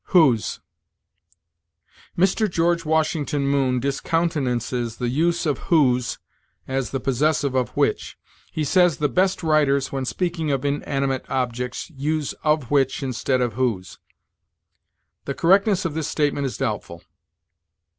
WHOSE. 0.13 0.61
Mr. 2.17 2.49
George 2.49 2.83
Washington 2.85 3.43
Moon 3.45 3.79
discountenances 3.79 4.97
the 4.97 5.09
use 5.09 5.45
of 5.45 5.59
whose 5.69 6.17
as 6.67 6.89
the 6.89 6.99
possessive 6.99 7.53
of 7.53 7.69
which. 7.77 8.17
He 8.51 8.63
says, 8.63 8.97
"The 8.97 9.07
best 9.07 9.43
writers, 9.43 9.91
when 9.91 10.05
speaking 10.05 10.49
of 10.51 10.65
inanimate 10.65 11.29
objects, 11.29 11.91
use 11.91 12.33
of 12.43 12.71
which 12.71 13.03
instead 13.03 13.41
of 13.41 13.53
whose." 13.53 13.99
The 15.25 15.35
correctness 15.35 15.85
of 15.85 15.93
this 15.93 16.07
statement 16.07 16.47
is 16.47 16.57
doubtful. 16.57 17.03